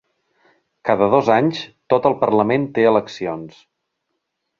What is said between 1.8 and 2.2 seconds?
tot el